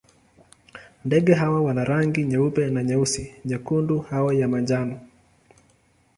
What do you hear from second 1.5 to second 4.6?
wana rangi nyeupe na nyeusi, nyekundu au ya